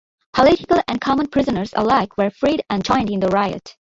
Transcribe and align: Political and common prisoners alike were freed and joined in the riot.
Political 0.33 0.81
and 0.87 0.99
common 0.99 1.27
prisoners 1.27 1.73
alike 1.75 2.17
were 2.17 2.31
freed 2.31 2.63
and 2.71 2.83
joined 2.83 3.11
in 3.11 3.19
the 3.19 3.27
riot. 3.27 3.77